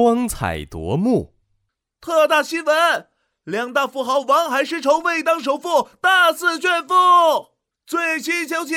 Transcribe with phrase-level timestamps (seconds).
[0.00, 1.34] 光彩夺目。
[2.00, 3.08] 特大新闻：
[3.42, 6.94] 两大富豪王海、石崇未当首富，大肆炫富。
[7.84, 8.76] 最新消息：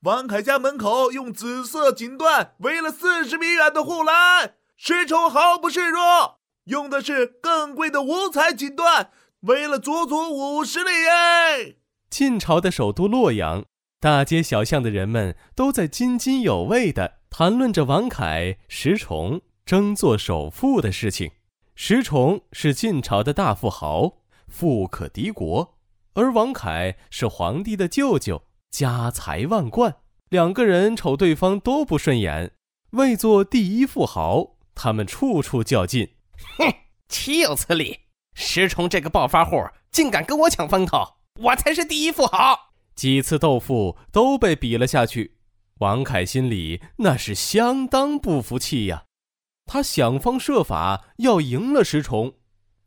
[0.00, 9.10] 王凯家门口用紫色锦缎围了四十米远的护栏，石崇毫不示弱，用的是更贵的五彩锦缎，
[9.42, 11.76] 围了足足五十里耶。
[12.10, 13.64] 晋朝的首都洛阳，
[14.00, 21.30] 大街小巷的人们都在津津有味地谈论着王凯、石崇争做首富的事情。
[21.74, 25.74] 石崇是晋朝的大富豪，富可敌国；
[26.14, 29.96] 而王凯是皇帝的舅舅，家财万贯。
[30.28, 32.52] 两个人瞅对方都不顺眼，
[32.90, 36.10] 为做第一富豪，他们处处较劲。
[36.58, 36.72] 哼，
[37.08, 38.00] 岂有此理！
[38.34, 42.72] 石崇这个暴发户竟敢跟我抢风头，我才是第一富豪！
[42.94, 45.36] 几次斗富都被比了下去，
[45.78, 49.04] 王凯心里那是相当不服气呀。
[49.66, 52.34] 他想方设法要赢了石崇。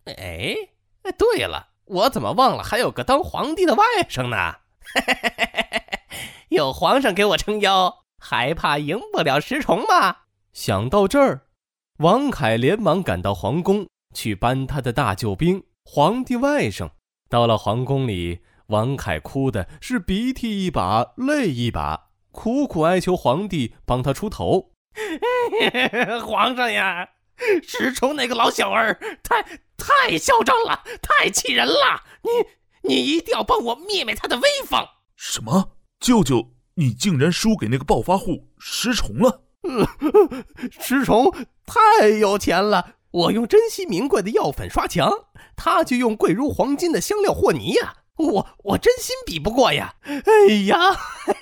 [0.06, 0.56] 哎，
[1.18, 4.55] 对了，我怎么忘了还有个当皇帝的外甥呢？
[6.49, 10.18] 有皇上给我撑腰，还怕赢不了石崇吗？
[10.54, 11.48] 想到这儿，
[11.98, 16.92] 王凯连忙赶到皇宫去搬他的大救兵——皇帝外甥。
[17.30, 24.74] 到了皇宫里，王凯哭的是鼻涕一把泪一把，苦苦哀求皇帝帮他出头。
[26.26, 27.07] 皇上呀，
[27.62, 29.43] 石崇那个老小儿太
[29.77, 32.04] 太嚣张了，太气人了！
[32.24, 34.85] 你你一定要帮我灭灭他的威风！
[35.15, 35.77] 什么？
[35.99, 39.41] 舅舅，你竟然输给那个暴发户石崇了？
[40.79, 41.34] 石崇
[41.65, 45.12] 太有钱了，我用珍稀名贵的药粉刷墙，
[45.55, 49.96] 他就用贵如黄金的香料和泥呀，我我真心比不过呀！
[50.04, 50.77] 哎呀，
[51.27, 51.35] 哎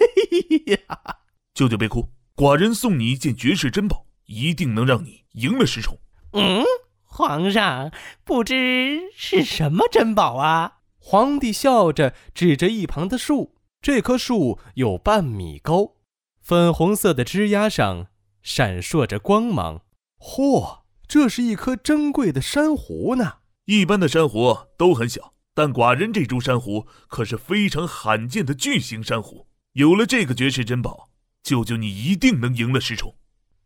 [0.73, 0.99] 呀！
[1.53, 2.07] 舅舅别哭。
[2.35, 5.99] 寡人送你一件绝世珍宝，一定能让你赢了石崇。
[6.31, 6.63] 嗯，
[7.03, 7.91] 皇上
[8.23, 10.79] 不知是什么珍宝啊？
[10.97, 15.97] 皇帝笑着指着一旁的树，这棵树有半米高，
[16.41, 18.07] 粉红色的枝丫上
[18.41, 19.81] 闪烁着光芒。
[20.17, 23.33] 嚯，这是一颗珍贵的珊瑚呢！
[23.65, 29.47] 一般的珊瑚都很小，但寡人这株珊瑚可是非常罕见的巨型珊瑚。
[29.73, 31.09] 有了这个绝世珍宝。
[31.43, 33.13] 舅舅，你一定能赢了石崇！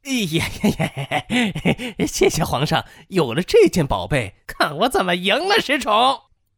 [0.03, 0.91] 哎呀呀
[1.99, 2.05] 呀！
[2.07, 5.93] 谢谢皇上，有了这件宝贝，看我怎么赢了石崇！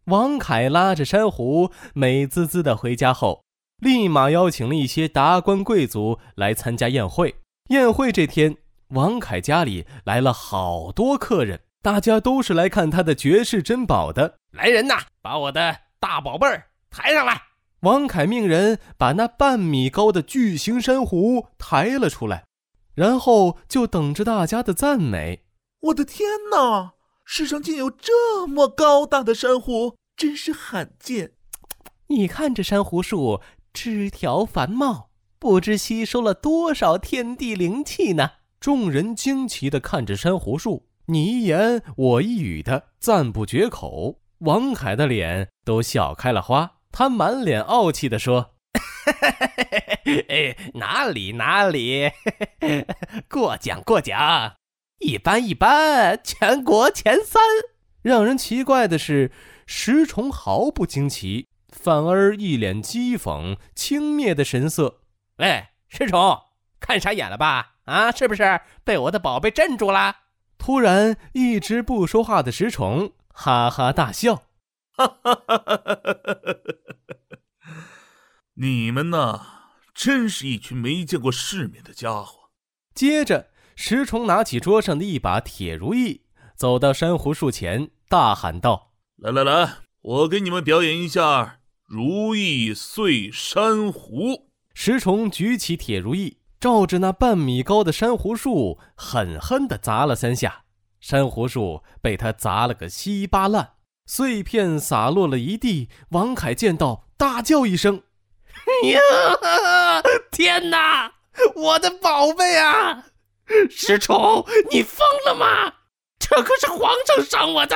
[0.06, 3.44] 王凯拉着珊瑚，美滋滋的回家后，
[3.82, 7.36] 立马邀请了一些达官贵族来参加宴会。
[7.70, 8.56] 宴会这天，
[8.90, 14.38] 王凯家里来了好多客人，大家都是来看他的绝世珍宝的。
[14.52, 17.49] 来人呐，把我的大宝贝儿抬上来！
[17.82, 22.44] 王凯命人把那半米高的巨型珊瑚抬了出来，
[22.94, 25.46] 然后就等着大家的赞美。
[25.82, 31.32] 我的天哪，世上竟有这么高大的珊瑚，真是罕见！
[32.08, 33.40] 你看这珊瑚树，
[33.72, 38.32] 枝条繁茂，不知吸收了多少天地灵气呢。
[38.60, 44.20] 众人惊奇地看着珊瑚树，你一言我一语的赞不绝口。
[44.40, 46.79] 王凯的脸都笑开了花。
[46.92, 48.56] 他满脸傲气地说
[50.30, 52.12] ：“哎，哪里哪里，
[53.30, 54.56] 过奖过奖，
[55.00, 57.42] 一般一般，全国前三。”
[58.02, 59.32] 让人奇怪的是，
[59.66, 65.02] 石崇毫不惊奇，反而一脸讥讽、轻蔑的神色。
[65.38, 66.38] “喂，石崇，
[66.80, 67.76] 看傻眼了吧？
[67.86, 70.18] 啊，是不是被我的宝贝镇住了？”
[70.58, 74.44] 突然，一直不说话的石崇哈哈大笑。
[75.00, 76.56] 哈哈哈哈哈！
[78.56, 79.46] 你们呐，
[79.94, 82.50] 真是一群没见过世面的家伙。
[82.94, 86.24] 接着，石崇拿起桌上的一把铁如意，
[86.58, 100.66] 走到珊瑚树前，大喊道：“来来来，我给你们表演一下如意碎珊瑚。”石崇举起铁如意，照着那半米高的珊瑚树狠狠地砸了三下，
[101.00, 103.76] 珊瑚树被他砸了个稀巴烂。
[104.12, 108.02] 碎片洒落了一地，王凯见到，大叫一声
[108.90, 109.00] ：“呀！
[110.34, 111.14] 天哪，
[111.54, 113.06] 我的宝贝啊！
[113.70, 115.76] 石崇，你疯了吗？
[116.18, 117.76] 这可是皇上赏我的，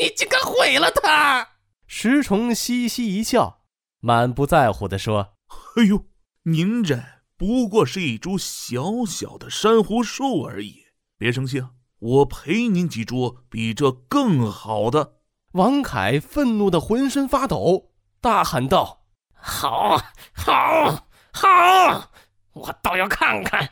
[0.00, 1.48] 你竟敢毁了它！”
[1.88, 3.64] 石崇嘻嘻一笑，
[3.98, 5.34] 满不在乎地说
[5.74, 6.06] ：“哎呦，
[6.44, 7.02] 您这
[7.36, 10.84] 不过是一株小小的珊瑚树而已，
[11.18, 15.14] 别生气啊，我赔您几株比这更好的。”
[15.52, 17.90] 王凯愤怒的浑身发抖，
[18.20, 19.04] 大喊道
[19.36, 20.00] ：“好，
[20.32, 22.10] 好，好！
[22.54, 23.68] 我倒要看看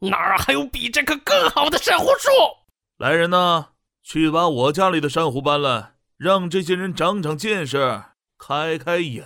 [0.00, 2.30] 哪儿还有比这个更好的珊瑚树！”
[2.98, 3.68] 来人呐，
[4.02, 8.02] 去把我家里的珊瑚搬来，让这些人长长见识，
[8.36, 9.24] 开开眼。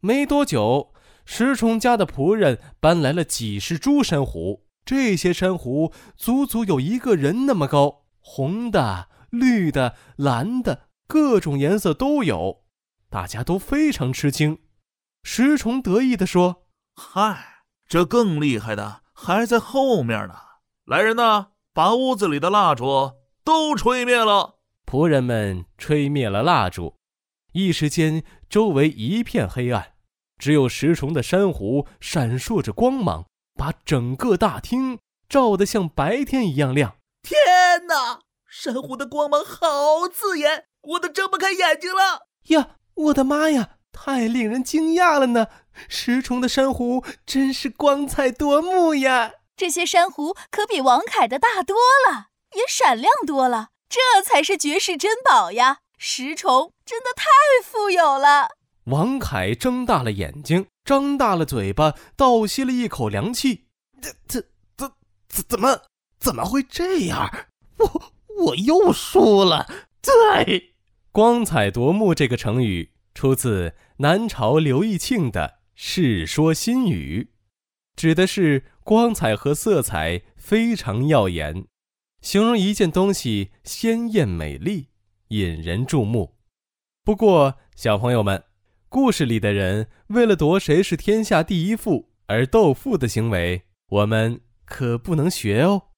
[0.00, 0.92] 没多久，
[1.24, 12.64] 石崇家的仆人搬来了几十株珊瑚，这些珊瑚足足有一个人那么高，红的、绿的、蓝的，各种颜色都有。
[13.10, 14.58] 大家都非常吃惊。
[15.22, 16.64] 石崇得意地说
[16.96, 20.34] ：“嗨，这更厉害的还在后面呢！
[20.86, 23.12] 来人呐，把屋子里的蜡烛
[23.44, 26.96] 都吹灭了。”仆人们吹灭了蜡烛，
[27.52, 29.94] 一时间周围一片黑暗，
[30.38, 36.96] 只有石崇的珊瑚闪烁着光芒，把整个大厅照得像白天一样亮。
[37.22, 42.76] 天哪，珊瑚的光芒好刺眼，我都睁不开眼睛了呀！
[42.94, 43.76] 我的妈呀！
[43.92, 45.48] 太令人惊讶了呢！
[45.88, 49.32] 石崇的珊瑚真是光彩夺目呀！
[49.56, 51.76] 这些珊瑚可比王凯的大多
[52.08, 55.78] 了，也闪亮多了，这才是绝世珍宝呀！
[55.98, 57.24] 石崇真的太
[57.62, 58.48] 富有了。
[58.86, 63.68] 王凯睁大了眼睛，张大了嘴巴，倒吸了一口凉气。
[64.00, 64.40] 这、这、
[64.76, 64.92] 这、
[65.28, 65.82] 怎、怎么、
[66.18, 67.30] 怎么会这样？
[67.78, 68.12] 我、
[68.46, 69.70] 我又输了。
[70.02, 70.71] 对，
[71.12, 72.92] 光彩夺目这个成语。
[73.12, 77.28] 出自南朝刘义庆的《世说新语》，
[77.94, 81.66] 指的是光彩和色彩非常耀眼，
[82.22, 84.88] 形容一件东西鲜艳美丽、
[85.28, 86.38] 引人注目。
[87.04, 88.44] 不过，小朋友们，
[88.88, 95.88] 故事里的人为了夺谁是天下第一富而斗富的行为，我们可不能学哦。